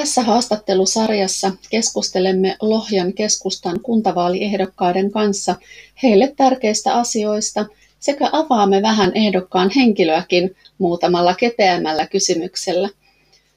Tässä 0.00 0.22
haastattelusarjassa 0.22 1.52
keskustelemme 1.70 2.56
Lohjan 2.60 3.12
keskustan 3.12 3.80
kuntavaaliehdokkaiden 3.80 5.10
kanssa 5.10 5.56
heille 6.02 6.34
tärkeistä 6.36 6.94
asioista 6.94 7.66
sekä 7.98 8.28
avaamme 8.32 8.82
vähän 8.82 9.12
ehdokkaan 9.14 9.70
henkilöäkin 9.76 10.56
muutamalla 10.78 11.34
kepeämmällä 11.34 12.06
kysymyksellä. 12.06 12.88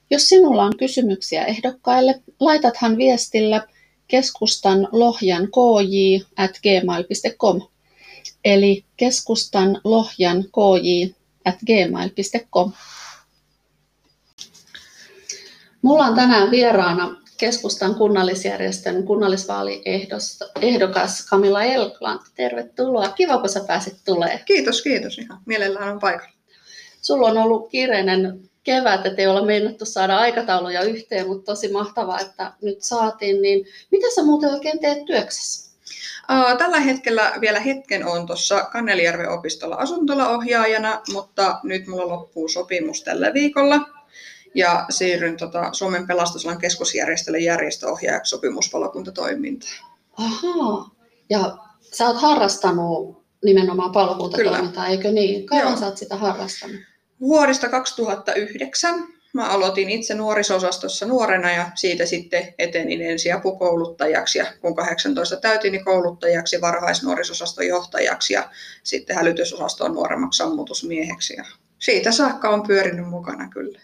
Jos 0.09 0.29
sinulla 0.29 0.63
on 0.63 0.77
kysymyksiä 0.77 1.45
ehdokkaille, 1.45 2.21
laitathan 2.39 2.97
viestillä 2.97 3.67
keskustan 4.07 4.87
lohjan 4.91 5.47
kj 5.47 6.23
at 6.37 6.59
gmail.com 6.63 7.61
eli 8.45 8.83
keskustan 8.97 9.81
lohjan 9.83 10.43
kj 10.43 11.13
at 11.45 11.57
gmail.com. 11.65 12.71
Mulla 15.83 16.05
on 16.05 16.15
tänään 16.15 16.51
vieraana 16.51 17.15
keskustan 17.37 17.95
kunnallisjärjestön 17.95 19.03
kunnallisvaaliehdokas 19.03 21.27
Kamilla 21.29 21.63
Elkland. 21.63 22.19
Tervetuloa. 22.35 23.09
Kiva, 23.09 23.37
kun 23.37 23.49
sä 23.49 23.63
pääsit 23.67 23.97
tulee. 24.05 24.41
Kiitos, 24.45 24.81
kiitos. 24.81 25.17
Ihan 25.17 25.39
mielellään 25.45 25.93
on 25.93 25.99
paikalla. 25.99 26.33
Sulla 27.01 27.27
on 27.27 27.37
ollut 27.37 27.69
kiireinen 27.69 28.49
kevät, 28.63 29.05
että 29.05 29.21
ei 29.21 29.27
olla 29.27 29.45
meinattu 29.45 29.85
saada 29.85 30.17
aikatauluja 30.17 30.81
yhteen, 30.81 31.27
mutta 31.27 31.51
tosi 31.51 31.71
mahtavaa, 31.71 32.19
että 32.19 32.53
nyt 32.61 32.81
saatiin. 32.81 33.41
Niin 33.41 33.65
mitä 33.91 34.07
sä 34.15 34.23
muuten 34.23 34.49
oikein 34.49 34.79
teet 34.79 35.05
työksessä? 35.05 35.73
Tällä 36.57 36.79
hetkellä 36.79 37.33
vielä 37.41 37.59
hetken 37.59 38.05
on 38.05 38.27
tuossa 38.27 38.63
Kannelijärven 38.63 39.29
opistolla 39.29 39.75
asuntolaohjaajana, 39.75 41.01
mutta 41.13 41.59
nyt 41.63 41.87
mulla 41.87 42.07
loppuu 42.07 42.47
sopimus 42.47 43.03
tällä 43.03 43.33
viikolla 43.33 43.92
ja 44.53 44.85
siirryn 44.89 45.37
tota 45.37 45.69
Suomen 45.71 46.07
pelastusalan 46.07 46.57
keskusjärjestölle 46.57 47.39
järjestöohjaajaksi 47.39 48.29
sopimuspalokuntatoimintaan. 48.29 49.73
Ahaa, 50.17 50.89
ja 51.29 51.57
sä 51.91 52.07
oot 52.07 52.21
harrastanut 52.21 53.23
nimenomaan 53.43 53.91
palokuntatoimintaa, 53.91 54.87
eikö 54.87 55.11
niin? 55.11 55.45
Kauan 55.45 55.67
Joo. 55.67 55.77
sä 55.77 55.85
oot 55.85 55.97
sitä 55.97 56.15
harrastanut? 56.15 56.81
Vuodesta 57.19 57.69
2009. 57.69 59.07
Mä 59.33 59.49
aloitin 59.49 59.89
itse 59.89 60.15
nuorisosastossa 60.15 61.05
nuorena 61.05 61.51
ja 61.51 61.71
siitä 61.75 62.05
sitten 62.05 62.53
etenin 62.57 63.01
ensiapukouluttajaksi 63.01 64.39
ja 64.39 64.45
kun 64.61 64.75
18 64.75 65.35
täytin 65.35 65.71
niin 65.71 65.85
kouluttajaksi, 65.85 66.61
varhaisnuorisosaston 66.61 67.67
johtajaksi 67.67 68.33
ja 68.33 68.49
sitten 68.83 69.15
hälytysosaston 69.15 69.93
nuoremmaksi 69.93 70.37
sammutusmieheksi. 70.37 71.33
Ja 71.37 71.45
siitä 71.79 72.11
saakka 72.11 72.49
on 72.49 72.63
pyörinyt 72.67 73.09
mukana 73.09 73.49
kyllä. 73.49 73.79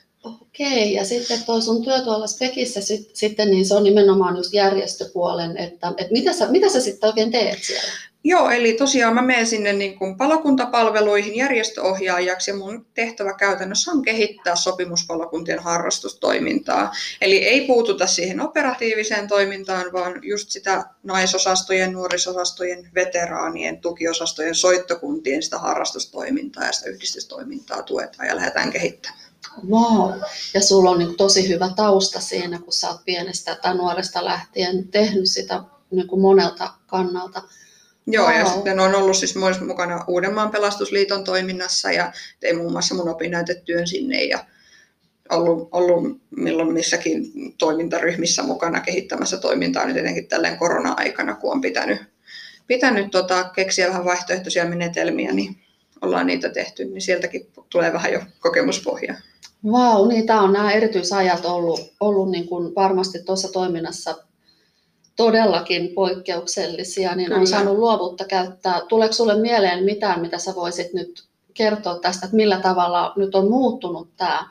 Okei, 0.49 0.93
ja 0.93 1.05
sitten 1.05 1.43
tuo 1.45 1.61
sun 1.61 1.83
työ 1.83 2.01
tuolla 2.01 2.27
Spekissä 2.27 2.81
sit, 2.81 3.09
sitten, 3.13 3.51
niin 3.51 3.65
se 3.65 3.75
on 3.75 3.83
nimenomaan 3.83 4.37
just 4.37 4.53
järjestöpuolen, 4.53 5.57
että, 5.57 5.93
että 5.97 6.13
mitä, 6.13 6.33
sä, 6.33 6.51
mitä 6.51 6.69
sä 6.69 6.81
sitten 6.81 7.07
oikein 7.07 7.31
teet 7.31 7.63
siellä? 7.63 7.89
Joo, 8.23 8.49
eli 8.49 8.73
tosiaan 8.73 9.13
mä 9.13 9.21
menen 9.21 9.47
sinne 9.47 9.73
niin 9.73 9.99
kuin 9.99 10.17
palokuntapalveluihin 10.17 11.35
järjestöohjaajaksi 11.35 12.51
ja 12.51 12.57
mun 12.57 12.85
tehtävä 12.93 13.33
käytännössä 13.33 13.91
on 13.91 14.01
kehittää 14.01 14.55
sopimuspalokuntien 14.55 15.59
harrastustoimintaa. 15.59 16.91
Eli 17.21 17.37
ei 17.37 17.67
puututa 17.67 18.07
siihen 18.07 18.41
operatiiviseen 18.41 19.27
toimintaan, 19.27 19.93
vaan 19.93 20.19
just 20.23 20.49
sitä 20.49 20.85
naisosastojen, 21.03 21.93
nuorisosastojen, 21.93 22.89
veteraanien, 22.95 23.81
tukiosastojen, 23.81 24.55
soittokuntien 24.55 25.43
sitä 25.43 25.59
harrastustoimintaa 25.59 26.65
ja 26.65 26.71
sitä 26.71 26.89
yhdistystoimintaa 26.89 27.83
tuetaan 27.83 28.27
ja 28.27 28.35
lähdetään 28.35 28.71
kehittämään. 28.71 29.28
Wow. 29.69 30.11
Ja 30.53 30.61
sulla 30.61 30.89
on 30.89 30.99
niin 30.99 31.17
tosi 31.17 31.49
hyvä 31.49 31.69
tausta 31.75 32.19
siinä, 32.19 32.59
kun 32.59 32.73
sä 32.73 32.89
oot 32.89 33.05
pienestä 33.05 33.55
tai 33.55 33.75
nuoresta 33.77 34.25
lähtien 34.25 34.87
tehnyt 34.87 35.29
sitä 35.29 35.63
niin 35.91 36.07
kuin 36.07 36.21
monelta 36.21 36.73
kannalta. 36.87 37.41
Joo, 38.07 38.27
wow. 38.27 38.35
ja 38.35 38.45
sitten 38.45 38.79
on 38.79 38.95
ollut 38.95 39.17
siis 39.17 39.35
myös 39.35 39.61
mukana 39.61 40.03
Uudenmaan 40.07 40.51
pelastusliiton 40.51 41.23
toiminnassa 41.23 41.91
ja 41.91 42.11
tein 42.39 42.57
muun 42.57 42.71
muassa 42.71 42.95
mun 42.95 43.09
opinnäytetyön 43.09 43.87
sinne 43.87 44.23
ja 44.23 44.45
ollut, 45.29 45.69
ollut 45.71 46.21
milloin 46.29 46.73
missäkin 46.73 47.31
toimintaryhmissä 47.57 48.43
mukana 48.43 48.79
kehittämässä 48.79 49.37
toimintaa 49.37 49.85
nyt 49.85 49.97
etenkin 49.97 50.27
tälleen 50.27 50.57
korona-aikana, 50.57 51.35
kun 51.35 51.51
on 51.51 51.61
pitänyt, 51.61 52.01
pitänyt 52.67 53.11
tota, 53.11 53.49
keksiä 53.55 53.87
vähän 53.87 54.05
vaihtoehtoisia 54.05 54.65
menetelmiä, 54.65 55.33
niin 55.33 55.55
ollaan 56.01 56.27
niitä 56.27 56.49
tehty, 56.49 56.85
niin 56.85 57.01
sieltäkin 57.01 57.51
tulee 57.69 57.93
vähän 57.93 58.13
jo 58.13 58.21
kokemuspohjaa. 58.39 59.17
Vau, 59.71 60.01
wow, 60.01 60.09
niin 60.09 60.25
tämä 60.25 60.41
on 60.41 60.53
nämä 60.53 60.71
erityisajat 60.71 61.45
ollut, 61.45 61.93
ollut 61.99 62.31
niin 62.31 62.47
kuin 62.47 62.75
varmasti 62.75 63.23
tuossa 63.23 63.51
toiminnassa 63.51 64.15
todellakin 65.15 65.89
poikkeuksellisia, 65.95 67.15
niin 67.15 67.27
Kyllä. 67.27 67.39
on 67.39 67.47
saanut 67.47 67.77
luovuutta 67.77 68.25
käyttää. 68.25 68.81
Tuleeko 68.87 69.13
sinulle 69.13 69.41
mieleen 69.41 69.83
mitään, 69.83 70.21
mitä 70.21 70.37
sä 70.37 70.55
voisit 70.55 70.93
nyt 70.93 71.23
kertoa 71.53 71.99
tästä, 71.99 72.25
että 72.25 72.35
millä 72.35 72.59
tavalla 72.59 73.13
nyt 73.15 73.35
on 73.35 73.49
muuttunut 73.49 74.09
tämä 74.17 74.49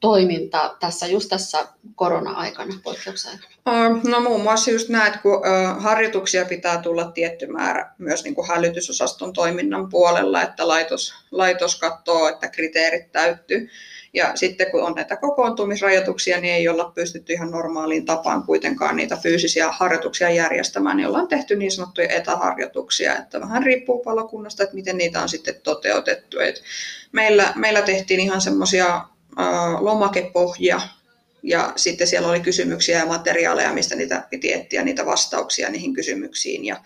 toiminta 0.00 0.76
tässä 0.80 1.06
just 1.06 1.28
tässä 1.28 1.58
korona-aikana, 1.94 2.74
poikkeusaikana? 2.82 3.54
No 4.08 4.20
muun 4.20 4.42
muassa 4.42 4.70
just 4.70 4.88
näet, 4.88 5.16
kun 5.16 5.42
harjoituksia 5.78 6.44
pitää 6.44 6.82
tulla 6.82 7.04
tietty 7.04 7.46
määrä 7.46 7.92
myös 7.98 8.24
niin 8.24 8.34
kuin 8.34 8.48
hälytysosaston 8.48 9.32
toiminnan 9.32 9.88
puolella, 9.88 10.42
että 10.42 10.68
laitos, 10.68 11.14
laitos 11.30 11.78
katsoo, 11.78 12.28
että 12.28 12.48
kriteerit 12.48 13.12
täyttyy. 13.12 13.68
Ja 14.14 14.36
sitten 14.36 14.70
kun 14.70 14.82
on 14.82 14.94
näitä 14.94 15.16
kokoontumisrajoituksia, 15.16 16.40
niin 16.40 16.54
ei 16.54 16.68
olla 16.68 16.92
pystytty 16.94 17.32
ihan 17.32 17.50
normaaliin 17.50 18.04
tapaan 18.04 18.42
kuitenkaan 18.42 18.96
niitä 18.96 19.16
fyysisiä 19.16 19.70
harjoituksia 19.70 20.30
järjestämään, 20.30 20.96
niin 20.96 21.06
ollaan 21.06 21.28
tehty 21.28 21.56
niin 21.56 21.72
sanottuja 21.72 22.08
etäharjoituksia, 22.08 23.16
että 23.16 23.40
vähän 23.40 23.62
riippuu 23.62 24.02
palokunnasta, 24.04 24.62
että 24.62 24.74
miten 24.74 24.96
niitä 24.96 25.22
on 25.22 25.28
sitten 25.28 25.54
toteutettu. 25.62 26.38
Et 26.38 26.62
meillä, 27.12 27.52
meillä 27.56 27.82
tehtiin 27.82 28.20
ihan 28.20 28.40
semmoisia 28.40 29.04
lomakepohjia, 29.80 30.80
ja 31.42 31.72
sitten 31.76 32.06
siellä 32.06 32.28
oli 32.28 32.40
kysymyksiä 32.40 32.98
ja 32.98 33.06
materiaaleja, 33.06 33.72
mistä 33.72 33.96
niitä 33.96 34.26
piti 34.30 34.52
etsiä 34.52 34.84
niitä 34.84 35.06
vastauksia 35.06 35.70
niihin 35.70 35.94
kysymyksiin. 35.94 36.64
Ja 36.64 36.76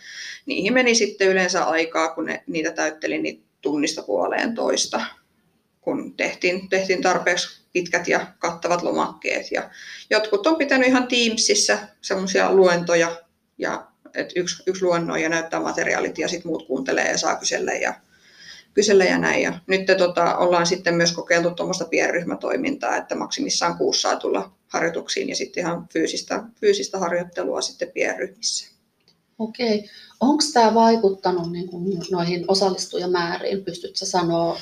niihin 0.46 0.72
meni 0.72 0.94
sitten 0.94 1.28
yleensä 1.28 1.64
aikaa, 1.64 2.08
kun 2.08 2.26
ne, 2.26 2.42
niitä 2.46 2.70
täytteli 2.70 3.18
niin 3.18 3.44
tunnista 3.60 4.02
puoleen 4.02 4.54
toista 4.54 5.00
kun 5.82 6.16
tehtiin, 6.16 6.68
tehtiin 6.68 7.02
tarpeeksi 7.02 7.62
pitkät 7.72 8.08
ja 8.08 8.26
kattavat 8.38 8.82
lomakkeet. 8.82 9.50
Ja 9.50 9.70
jotkut 10.10 10.46
on 10.46 10.56
pitänyt 10.56 10.88
ihan 10.88 11.08
Teamsissa 11.08 11.78
semmoisia 12.00 12.52
luentoja, 12.52 13.16
ja, 13.58 13.86
että 14.14 14.32
yksi, 14.36 14.62
yksi 14.66 14.84
luennoi 14.84 15.22
ja 15.22 15.28
näyttää 15.28 15.60
materiaalit 15.60 16.18
ja 16.18 16.28
sitten 16.28 16.48
muut 16.48 16.66
kuuntelee 16.66 17.10
ja 17.10 17.18
saa 17.18 17.36
kysellä 17.36 17.72
ja, 17.72 17.94
kysellä 18.74 19.04
ja 19.04 19.18
näin. 19.18 19.42
Ja 19.42 19.58
nyt 19.66 19.86
tota, 19.98 20.36
ollaan 20.36 20.66
sitten 20.66 20.94
myös 20.94 21.12
kokeiltu 21.12 21.50
tuommoista 21.50 21.84
pienryhmätoimintaa, 21.84 22.96
että 22.96 23.14
maksimissaan 23.14 23.78
kuussa 23.78 24.08
saa 24.08 24.18
tulla 24.18 24.52
harjoituksiin 24.68 25.28
ja 25.28 25.36
sitten 25.36 25.60
ihan 25.60 25.86
fyysistä, 25.92 26.42
fyysistä 26.60 26.98
harjoittelua 26.98 27.60
sitten 27.60 27.90
pienryhmissä. 27.94 28.72
Okei. 29.38 29.90
Onko 30.20 30.44
tämä 30.52 30.74
vaikuttanut 30.74 31.52
niin 31.52 31.68
kuin 31.68 31.98
noihin 32.10 32.44
osallistujamääriin? 32.48 33.64
Pystytkö 33.64 34.06
sanoa 34.06 34.58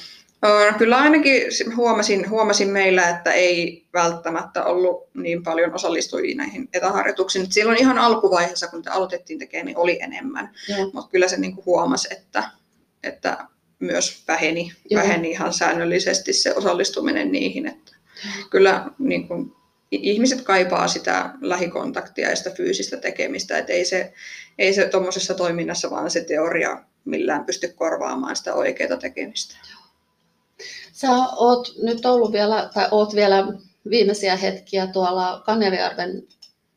Kyllä 0.78 0.98
ainakin 0.98 1.42
huomasin, 1.76 2.30
huomasin 2.30 2.68
meillä, 2.68 3.08
että 3.08 3.32
ei 3.32 3.86
välttämättä 3.92 4.64
ollut 4.64 5.08
niin 5.14 5.42
paljon 5.42 5.74
osallistujia 5.74 6.36
näihin 6.36 6.68
etäharjoituksiin. 6.72 7.52
Silloin 7.52 7.80
ihan 7.80 7.98
alkuvaiheessa, 7.98 8.68
kun 8.68 8.82
te 8.82 8.90
aloitettiin 8.90 9.38
tekemään, 9.38 9.66
niin 9.66 9.78
oli 9.78 10.02
enemmän. 10.02 10.50
Mutta 10.92 11.10
kyllä 11.10 11.28
se 11.28 11.36
niin 11.36 11.54
kuin 11.54 11.66
huomasi, 11.66 12.08
että, 12.10 12.50
että 13.02 13.46
myös 13.80 14.22
väheni, 14.28 14.72
väheni 14.94 15.30
ihan 15.30 15.52
säännöllisesti 15.52 16.32
se 16.32 16.54
osallistuminen 16.54 17.32
niihin. 17.32 17.66
Että 17.66 17.92
kyllä 18.50 18.86
niin 18.98 19.28
kuin, 19.28 19.52
ihmiset 19.90 20.42
kaipaa 20.42 20.88
sitä 20.88 21.30
lähikontaktia 21.40 22.30
ja 22.30 22.36
sitä 22.36 22.50
fyysistä 22.50 22.96
tekemistä. 22.96 23.58
Että 23.58 23.72
ei 23.72 23.84
se, 23.84 24.12
ei 24.58 24.74
se 24.74 24.88
tuommoisessa 24.88 25.34
toiminnassa 25.34 25.90
vaan 25.90 26.10
se 26.10 26.24
teoria 26.24 26.84
millään 27.04 27.44
pysty 27.44 27.68
korvaamaan 27.68 28.36
sitä 28.36 28.54
oikeaa 28.54 28.96
tekemistä. 28.96 29.56
Sä 30.92 31.08
oot 31.36 31.74
nyt 31.82 32.06
ollut 32.06 32.32
vielä, 32.32 32.70
tai 32.74 32.88
oot 32.90 33.14
vielä 33.14 33.46
viimeisiä 33.90 34.36
hetkiä 34.36 34.86
tuolla 34.86 35.42
Kanevijärven 35.46 36.22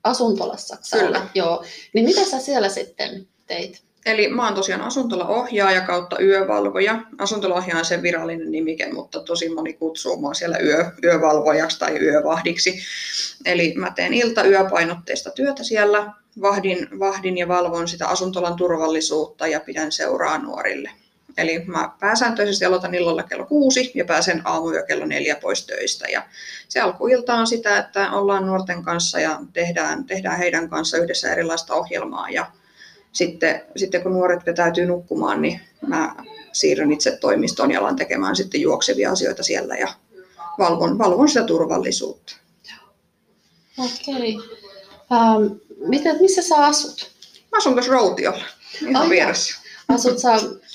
asuntolassa. 0.04 0.78
Kyllä. 0.92 1.28
Joo. 1.36 1.64
Niin 1.94 2.06
mitä 2.06 2.26
sä 2.26 2.40
siellä 2.40 2.70
sitten 2.70 3.28
teit? 3.48 3.84
Eli 4.06 4.28
mä 4.28 4.46
oon 4.46 4.56
tosiaan 4.56 4.82
asuntolaohjaaja 4.82 5.82
kautta 5.82 6.20
yövalvoja. 6.20 7.02
Asuntolaohjaaja 7.18 7.80
on 7.80 7.86
sen 7.86 8.02
virallinen 8.02 8.52
nimike, 8.52 8.94
mutta 8.94 9.20
tosi 9.20 9.50
moni 9.50 9.74
kutsuu 9.74 10.18
mua 10.22 10.34
siellä 10.34 10.58
yö, 10.58 10.86
yövalvojaksi 11.04 11.80
tai 11.80 12.00
yövahdiksi. 12.00 12.80
Eli 13.46 13.74
mä 13.78 13.92
teen 13.96 14.14
ilta-yöpainotteista 14.14 15.32
työtä 15.32 15.64
siellä, 15.64 16.14
vahdin, 16.42 16.88
vahdin 17.00 17.38
ja 17.38 17.48
valvon 17.48 17.88
sitä 17.88 18.08
asuntolan 18.08 18.56
turvallisuutta 18.56 19.48
ja 19.48 19.60
pidän 19.60 19.92
seuraa 19.92 20.38
nuorille. 20.38 20.92
Eli 21.38 21.60
mä 21.66 21.92
pääsääntöisesti 22.00 22.66
aloitan 22.66 22.96
illalla 22.96 23.24
kello 23.24 23.46
kuusi 23.46 23.92
ja 23.96 24.06
pääsen 24.06 24.42
aamuja 24.46 24.84
kello 24.84 25.06
neljä 25.06 25.36
pois 25.36 25.66
töistä. 25.66 26.08
Ja 26.08 26.24
se 26.68 26.80
alkuilta 26.80 27.34
on 27.34 27.48
sitä, 27.48 27.78
että 27.78 28.12
ollaan 28.12 28.46
nuorten 28.46 28.84
kanssa 28.84 29.20
ja 29.20 29.40
tehdään, 29.54 30.06
tehdään 30.06 30.38
heidän 30.38 30.70
kanssa 30.70 30.98
yhdessä 30.98 31.32
erilaista 31.32 31.74
ohjelmaa. 31.74 32.30
Ja 32.30 32.46
sitten, 33.14 33.62
sitten 33.76 34.04
kun 34.04 34.14
nuoret 34.14 34.46
vetäytyy 34.46 34.86
nukkumaan, 34.86 35.42
niin 35.42 35.62
mä 35.88 36.16
siirryn 36.52 36.92
itse 36.92 37.18
toimistoon 37.22 37.72
ja 37.72 37.80
alan 37.80 37.96
tekemään 37.96 38.36
sitten 38.36 38.62
juoksevia 38.62 39.12
asioita 39.12 39.44
siellä 39.44 39.76
ja 39.76 39.88
valvon, 40.60 40.98
valvon 40.98 41.28
sitä 41.28 41.44
turvallisuutta. 41.44 42.36
Okei. 43.78 44.38
Ähm, 45.12 45.54
miten, 45.88 46.18
missä 46.22 46.42
sä 46.42 46.56
asut? 46.56 47.12
Mä 47.52 47.58
asun 47.58 47.74
tuossa 47.74 47.92
Routiolla, 47.92 48.44
ihan 48.82 49.04
Ai 49.04 49.10
vieressä. 49.10 49.62
Asut 49.90 50.20
sä, 50.20 50.30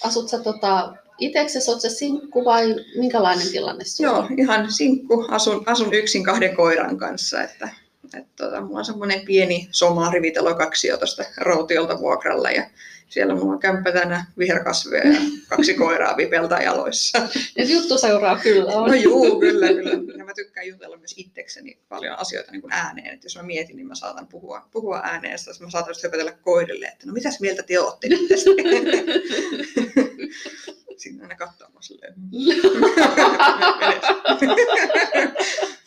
asut 0.04 0.28
sä 0.28 0.38
tota, 0.38 0.94
itseksesi, 1.18 1.70
oot 1.70 1.80
sä 1.80 1.88
sinkku 1.88 2.44
vai 2.44 2.76
minkälainen 2.98 3.48
tilanne 3.48 3.84
sulla 3.84 4.10
Joo, 4.10 4.26
ihan 4.36 4.72
sinkku. 4.72 5.26
Asun, 5.28 5.62
asun 5.66 5.94
yksin 5.94 6.24
kahden 6.24 6.56
koiran 6.56 6.98
kanssa. 6.98 7.42
Että, 7.42 7.68
että 8.14 8.32
tota, 8.36 8.60
mulla 8.60 8.78
on 8.78 8.84
semmoinen 8.84 9.26
pieni 9.26 9.68
soma 9.70 10.10
rivitalo 10.10 10.54
kaksi 10.54 10.88
tuosta 10.98 11.24
Routiolta 11.36 11.98
vuokralla 11.98 12.50
ja 12.50 12.70
siellä 13.08 13.34
mulla 13.34 13.52
on 13.52 13.58
kämppä 13.58 13.92
tänä 13.92 14.24
viherkasveja 14.38 15.12
ja 15.12 15.20
kaksi 15.48 15.74
koiraa 15.74 16.16
vipeltää 16.16 16.62
jaloissa. 16.62 17.28
Et 17.56 17.68
juttu 17.68 17.98
seuraa 17.98 18.38
kyllä 18.38 18.72
on. 18.72 18.90
No 18.90 18.94
juu, 18.94 19.40
kyllä, 19.40 19.68
kyllä. 19.68 20.14
Ja 20.18 20.24
mä 20.24 20.34
tykkään 20.34 20.66
jutella 20.66 20.96
myös 20.96 21.14
itsekseni 21.16 21.78
paljon 21.88 22.18
asioita 22.18 22.52
niin 22.52 22.60
kuin 22.60 22.72
ääneen. 22.72 23.14
Että 23.14 23.26
jos 23.26 23.36
mä 23.36 23.42
mietin, 23.42 23.76
niin 23.76 23.86
mä 23.86 23.94
saatan 23.94 24.26
puhua, 24.26 24.68
puhua 24.70 25.00
ääneen. 25.04 25.32
Ja 25.32 25.38
sitten 25.38 25.66
mä 25.66 25.70
saatan 25.70 25.90
just 25.90 26.02
höpötellä 26.02 26.32
koirille, 26.32 26.86
että 26.86 27.06
no 27.06 27.12
mitäs 27.12 27.40
mieltä 27.40 27.62
te 27.62 27.80
ootte 27.80 28.08
nyt 28.08 28.28
tästä? 28.28 28.50
Siinä 30.96 31.22
aina 31.22 31.36
katsoo 31.36 31.68
mua 31.70 31.82
silleen. 31.82 32.14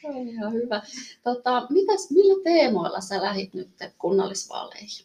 Se 0.00 0.08
on 0.08 0.28
ihan 0.28 0.52
hyvä. 0.66 0.82
Tota, 1.22 1.66
mitäs, 1.70 2.10
millä 2.10 2.42
teemoilla 2.44 3.00
sä 3.00 3.22
lähit 3.22 3.54
nyt 3.54 3.68
kunnallisvaaleihin? 3.98 5.04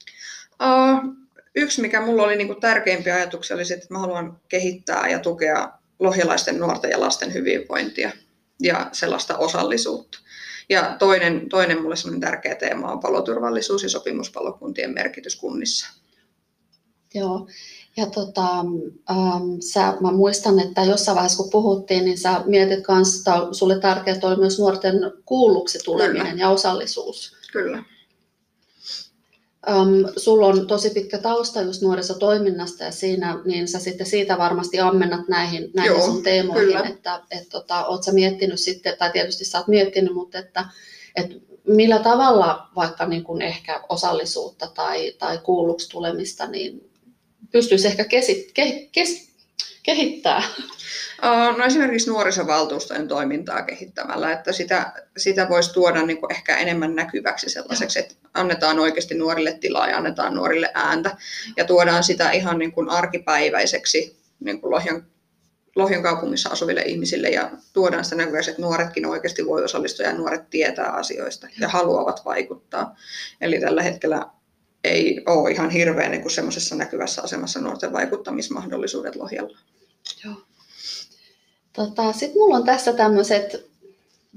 Uh, 0.62 1.16
yksi, 1.56 1.82
mikä 1.82 2.02
mulla 2.02 2.24
oli 2.24 2.36
niinku 2.36 2.56
tärkeimpiä 2.56 3.16
ajatuksia, 3.16 3.56
oli 3.56 3.66
se, 3.66 3.74
että 3.74 3.88
mä 3.90 4.00
haluan 4.00 4.40
kehittää 4.50 5.10
ja 5.10 5.20
tukea 5.20 5.72
lohjalaisten 6.00 6.60
nuorten 6.60 6.92
ja 6.92 7.00
lasten 7.00 7.34
hyvinvointia 7.34 8.12
ja 8.62 8.90
sellaista 8.92 9.38
osallisuutta. 9.38 10.18
Ja 10.70 10.96
toinen, 11.00 11.50
toinen 11.50 11.82
mulle 11.82 11.96
sellainen 11.96 12.22
tärkeä 12.22 12.56
teema 12.56 12.92
on 12.92 13.00
paloturvallisuus 13.00 13.84
ja 13.84 13.90
sopimuspalokuntien 13.90 14.94
merkitys 14.94 15.36
kunnissa. 15.36 15.88
Joo. 17.14 17.48
Ja 17.98 18.06
tota, 18.06 18.60
ähm, 19.12 19.60
sä, 19.74 19.98
mä 20.00 20.12
muistan, 20.12 20.60
että 20.60 20.84
jossain 20.84 21.16
vaiheessa 21.16 21.44
kun 21.44 21.52
puhuttiin, 21.52 22.06
niin 22.06 22.18
sä 22.18 22.42
mietit 22.46 22.84
kanssa, 22.84 23.36
että 23.36 23.48
sulle 23.52 23.80
tärkeää 23.80 24.20
oli 24.24 24.36
myös 24.36 24.60
nuorten 24.60 24.94
kuulluksi 25.26 25.80
tuleminen 25.86 26.28
Kyllä. 26.28 26.42
ja 26.42 26.50
osallisuus. 26.50 27.36
Kyllä. 27.52 27.84
Um, 29.70 30.14
sulla 30.18 30.48
on 30.48 30.68
tosi 30.68 30.90
pitkä 30.90 31.18
tausta 31.18 31.62
just 31.62 31.82
nuorisotoiminnasta 31.82 32.84
ja 32.84 32.92
siinä, 32.92 33.40
niin 33.46 33.68
sä 33.68 33.80
sitten 33.80 34.08
siitä 34.08 34.38
varmasti 34.38 34.80
ammennat 34.80 35.28
näihin, 35.28 35.72
näihin 35.74 35.96
Joo, 35.96 36.06
sun 36.06 36.24
teemoihin, 36.24 36.68
kyllä. 36.68 36.84
että 36.84 37.22
et, 37.32 37.50
tota, 37.50 37.86
oot 37.86 38.04
sä 38.04 38.12
miettinyt 38.12 38.60
sitten, 38.60 38.96
tai 39.00 39.12
tietysti 39.12 39.46
sä 39.46 39.58
oot 39.58 39.68
miettinyt, 39.68 40.14
mutta 40.14 40.38
että 40.38 40.66
et 41.16 41.32
millä 41.68 42.00
tavalla 42.00 42.68
vaikka 42.76 43.06
niin 43.06 43.24
kuin 43.24 43.42
ehkä 43.42 43.84
osallisuutta 43.90 44.68
tai, 44.68 45.12
tai 45.20 45.38
kuulluksi 45.38 45.90
tulemista, 45.90 46.48
niin 46.48 46.91
pystyisi 47.52 47.88
ehkä 47.88 48.04
kesi, 48.06 48.52
ke, 48.54 48.90
kes, 48.92 49.30
kehittää. 49.84 50.44
No 51.58 51.66
esimerkiksi 51.66 52.10
nuorisovaltuustojen 52.10 53.08
toimintaa 53.08 53.62
kehittämällä, 53.62 54.32
että 54.32 54.52
sitä, 54.52 54.94
sitä 55.18 55.50
voisi 55.50 55.74
tuoda 55.74 56.06
niin 56.06 56.18
kuin 56.18 56.32
ehkä 56.32 56.58
enemmän 56.58 56.96
näkyväksi 56.96 57.50
sellaiseksi, 57.50 58.00
että 58.00 58.16
annetaan 58.34 58.80
oikeasti 58.80 59.16
nuorille 59.16 59.58
tilaa 59.62 59.90
ja 59.90 59.98
annetaan 59.98 60.36
nuorille 60.36 60.72
ääntä 60.74 61.18
ja 61.58 61.66
tuodaan 61.66 62.04
sitä 62.04 62.32
ihan 62.32 62.60
niin 62.60 62.72
kuin 62.72 62.90
arkipäiväiseksi 62.90 64.18
niin 64.40 64.62
kuin 64.62 64.72
Lohjan, 64.72 65.06
Lohjan 65.76 66.04
kaupungissa 66.04 66.50
asuville 66.50 66.82
ihmisille 66.82 67.30
ja 67.30 67.52
tuodaan 67.74 68.04
sitä 68.04 68.16
näkyväksi, 68.16 68.50
että 68.50 68.62
nuoretkin 68.62 69.06
oikeasti 69.06 69.46
voi 69.46 69.64
osallistua 69.64 70.06
ja 70.06 70.14
nuoret 70.14 70.50
tietää 70.50 70.90
asioista 70.90 71.48
ja 71.60 71.70
haluavat 71.70 72.22
vaikuttaa. 72.26 72.96
Eli 73.42 73.60
tällä 73.60 73.84
hetkellä 73.84 74.26
ei 74.84 75.22
ole 75.26 75.52
ihan 75.52 75.70
hirveän 75.70 76.12
niin 76.12 76.22
kuin 76.22 76.32
semmoisessa 76.32 76.76
näkyvässä 76.76 77.22
asemassa 77.22 77.62
nuorten 77.62 77.94
vaikuttamismahdollisuudet 77.94 79.16
Lohjalla. 79.16 79.58
Joo. 80.26 80.36
Tota, 81.74 82.14
Sitten 82.14 82.42
mulla 82.42 82.56
on 82.56 82.66
tässä 82.66 82.94
tämmöiset 82.94 83.72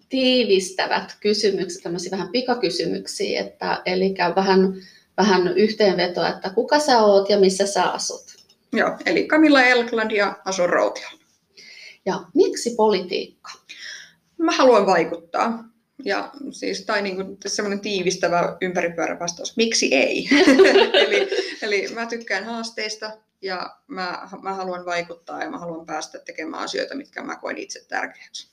tiivistävät 0.08 1.16
kysymykset, 1.20 1.82
tämmöisiä 1.82 2.10
vähän 2.10 2.28
pikakysymyksiä, 2.28 3.40
että, 3.40 3.82
eli 3.86 4.14
vähän, 4.36 4.74
vähän 5.16 5.48
yhteenvetoa, 5.48 6.28
että 6.28 6.50
kuka 6.50 6.78
sä 6.78 6.98
oot 6.98 7.30
ja 7.30 7.40
missä 7.40 7.66
sä 7.66 7.84
asut. 7.84 8.36
Joo, 8.72 8.98
eli 9.06 9.26
Camilla 9.26 9.62
Elkland 9.62 10.10
ja 10.10 10.38
asun 10.44 10.68
Rautiolla. 10.68 11.24
Ja 12.06 12.24
miksi 12.34 12.74
politiikka? 12.76 13.50
Mä 14.38 14.52
haluan 14.52 14.86
vaikuttaa. 14.86 15.64
Ja 16.04 16.30
siis, 16.50 16.84
tai 16.84 17.02
niin 17.02 17.16
kuin 17.16 17.36
semmoinen 17.46 17.80
tiivistävä 17.80 18.56
ympäripyörä 18.60 19.18
vastaus, 19.18 19.56
miksi 19.56 19.94
ei? 19.94 20.28
eli, 21.06 21.28
eli 21.62 21.88
mä 21.94 22.06
tykkään 22.06 22.44
haasteista 22.44 23.10
ja 23.42 23.76
mä, 23.86 24.28
mä 24.42 24.54
haluan 24.54 24.86
vaikuttaa 24.86 25.42
ja 25.42 25.50
mä 25.50 25.58
haluan 25.58 25.86
päästä 25.86 26.18
tekemään 26.18 26.62
asioita, 26.62 26.94
mitkä 26.94 27.22
mä 27.22 27.36
koen 27.36 27.58
itse 27.58 27.84
tärkeäksi. 27.88 28.48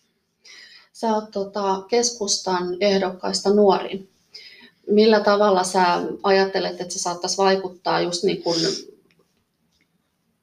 Sä 0.93 1.07
oot 1.07 1.31
tota, 1.31 1.83
keskustan 1.87 2.77
ehdokkaista 2.79 3.53
nuorin. 3.53 4.09
Millä 4.87 5.19
tavalla 5.19 5.63
sä 5.63 5.85
ajattelet, 6.23 6.81
että 6.81 6.93
se 6.93 6.99
saattaisi 6.99 7.37
vaikuttaa 7.37 8.01
just 8.01 8.23
niin 8.23 8.43
kuin 8.43 8.59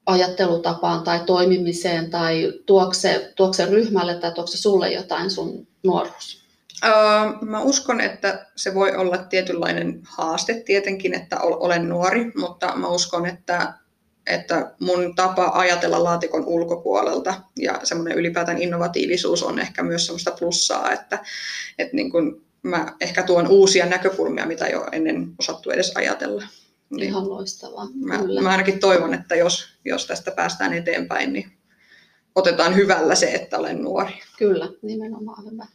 ajattelutapaan 0.05 1.03
tai 1.03 1.19
toimimiseen 1.25 2.09
tai 2.09 2.53
tuokse, 2.65 3.33
tuokse 3.35 3.65
ryhmälle 3.65 4.15
tai 4.15 4.31
tuokse 4.31 4.57
sulle 4.57 4.91
jotain 4.91 5.31
sun 5.31 5.67
nuoruus? 5.83 6.38
Öö, 6.85 6.91
mä 7.41 7.61
uskon, 7.61 8.01
että 8.01 8.45
se 8.55 8.73
voi 8.73 8.95
olla 8.95 9.17
tietynlainen 9.17 9.99
haaste 10.03 10.53
tietenkin, 10.65 11.13
että 11.13 11.39
ol- 11.39 11.57
olen 11.65 11.89
nuori, 11.89 12.31
mutta 12.37 12.75
mä 12.75 12.87
uskon, 12.87 13.25
että, 13.25 13.73
että 14.27 14.71
mun 14.79 15.15
tapa 15.15 15.51
ajatella 15.53 16.03
laatikon 16.03 16.45
ulkopuolelta 16.45 17.33
ja 17.55 17.79
semmoinen 17.83 18.17
ylipäätään 18.17 18.61
innovatiivisuus 18.61 19.43
on 19.43 19.59
ehkä 19.59 19.83
myös 19.83 20.05
semmoista 20.05 20.31
plussaa, 20.31 20.91
että, 20.91 21.19
että 21.79 21.95
niin 21.95 22.11
kun 22.11 22.41
mä 22.63 22.93
ehkä 23.01 23.23
tuon 23.23 23.47
uusia 23.47 23.85
näkökulmia, 23.85 24.45
mitä 24.45 24.67
jo 24.67 24.87
ennen 24.91 25.31
osattu 25.39 25.69
edes 25.69 25.91
ajatella. 25.95 26.43
Niin 26.89 27.09
Ihan 27.09 27.29
loistavaa. 27.29 27.87
mä, 27.95 28.17
Kyllä. 28.17 28.41
mä 28.41 28.49
ainakin 28.49 28.79
toivon, 28.79 29.13
että 29.13 29.35
jos, 29.35 29.65
jos 29.85 30.07
tästä 30.07 30.31
päästään 30.31 30.73
eteenpäin, 30.73 31.33
niin 31.33 31.51
otetaan 32.35 32.75
hyvällä 32.75 33.15
se, 33.15 33.31
että 33.31 33.57
olen 33.57 33.83
nuori. 33.83 34.19
Kyllä, 34.37 34.69
nimenomaan 34.81 35.51
hyvä. 35.51 35.65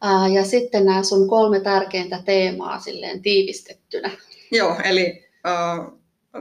Ää, 0.00 0.28
Ja 0.28 0.44
sitten 0.44 0.84
nämä 0.84 1.02
sun 1.02 1.28
kolme 1.28 1.60
tärkeintä 1.60 2.22
teemaa 2.24 2.80
silleen 2.80 3.22
tiivistettynä. 3.22 4.10
Joo, 4.52 4.76
eli 4.84 5.28
äh, 5.46 5.86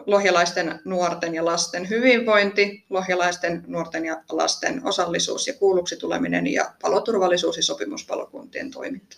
lohjalaisten 0.05 0.79
nuorten 0.85 1.35
ja 1.35 1.45
lasten 1.45 1.89
hyvinvointi, 1.89 2.85
lohjalaisten 2.89 3.63
nuorten 3.67 4.05
ja 4.05 4.23
lasten 4.31 4.81
osallisuus 4.85 5.47
ja 5.47 5.53
kuulluksi 5.53 5.97
tuleminen 5.97 6.47
ja 6.47 6.73
paloturvallisuus 6.81 7.57
ja 7.57 7.63
sopimuspalokuntien 7.63 8.71
toiminta. 8.71 9.17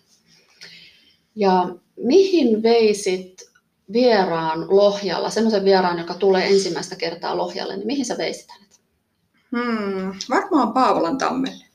Ja 1.36 1.70
mihin 1.98 2.64
veisit 2.64 3.52
vieraan 3.94 4.66
Lohjalla, 4.76 5.30
semmoisen 5.30 5.66
vieraan, 5.66 6.00
joka 6.00 6.14
tulee 6.14 6.48
ensimmäistä 6.48 6.96
kertaa 6.96 7.38
Lohjalle, 7.38 7.78
niin 7.78 7.88
mihin 7.88 8.06
sä 8.06 8.18
veisit 8.18 8.48
hänet? 8.52 8.80
Hmm, 9.52 10.14
varmaan 10.30 10.74
Paavolan 10.74 11.18
tammelle. 11.18 11.66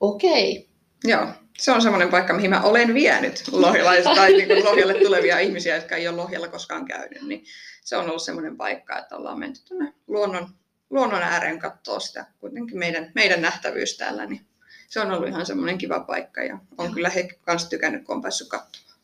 Okei, 0.00 0.70
Joo, 1.04 1.26
se 1.60 1.72
on 1.72 1.82
semmoinen 1.82 2.08
paikka, 2.08 2.32
mihin 2.32 2.50
mä 2.50 2.62
olen 2.62 2.94
vienyt 2.94 3.44
lohjalais- 3.52 4.04
tai 4.04 4.32
niin 4.32 4.48
kuin 4.48 4.64
Lohjalle 4.64 4.94
tulevia 4.94 5.38
ihmisiä, 5.38 5.76
jotka 5.76 5.96
ei 5.96 6.08
ole 6.08 6.16
Lohjalla 6.16 6.48
koskaan 6.48 6.84
käynyt. 6.84 7.22
Niin 7.22 7.44
se 7.84 7.96
on 7.96 8.08
ollut 8.08 8.22
semmoinen 8.22 8.56
paikka, 8.56 8.98
että 8.98 9.16
ollaan 9.16 9.38
menty 9.38 9.60
tuonne 9.64 9.92
luonnon, 10.06 10.48
luonnon 10.90 11.22
ääreen 11.22 11.58
katsoa 11.58 12.00
sitä 12.00 12.26
kuitenkin 12.38 12.78
meidän, 12.78 13.12
meidän 13.14 13.42
nähtävyys 13.42 13.96
täällä. 13.96 14.26
Niin 14.26 14.46
se 14.88 15.00
on 15.00 15.12
ollut 15.12 15.28
ihan 15.28 15.46
semmoinen 15.46 15.78
kiva 15.78 16.00
paikka 16.00 16.42
ja 16.42 16.58
on 16.78 16.86
Joo. 16.86 16.94
kyllä 16.94 17.08
he 17.08 17.28
kanssa 17.40 17.68
tykännyt, 17.68 18.04
kun 18.04 18.16
on 18.16 18.22
päässyt 18.22 18.48
katsomaan. 18.48 18.96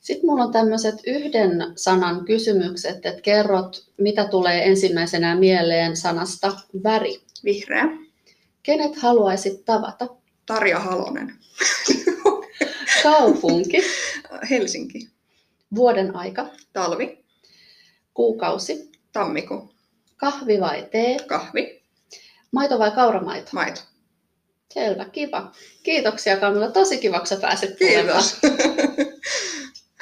Sitten 0.00 0.26
mulla 0.26 0.44
on 0.44 0.52
tämmöiset 0.52 0.94
yhden 1.06 1.52
sanan 1.76 2.24
kysymykset, 2.24 3.06
että 3.06 3.22
kerrot, 3.22 3.90
mitä 3.96 4.24
tulee 4.24 4.66
ensimmäisenä 4.66 5.36
mieleen 5.36 5.96
sanasta 5.96 6.52
väri. 6.84 7.20
Vihreä, 7.44 7.88
Kenet 8.62 8.96
haluaisit 8.96 9.64
tavata? 9.64 10.08
Tarja 10.46 10.78
Halonen, 10.78 11.34
Kaupunki, 13.02 13.82
Helsinki, 14.50 15.08
vuoden 15.74 16.16
aika, 16.16 16.46
talvi, 16.72 17.24
kuukausi, 18.14 18.90
tammikuu, 19.12 19.74
Kahvi 20.16 20.60
vai 20.60 20.88
tee? 20.90 21.16
Kahvi, 21.26 21.82
Maito 22.52 22.78
vai 22.78 22.90
kauramaito? 22.90 23.50
maito. 23.52 23.80
Selvä, 24.74 25.04
kiva. 25.04 25.52
Kiitoksia 25.82 26.36
Kamilla. 26.36 26.70
Tosi 26.70 26.98
kiva, 26.98 27.18
kun 27.18 27.26
sä 27.26 27.36
pääsit 27.36 27.78
tulemaan. 27.78 28.24
Kiitos. 28.40 29.16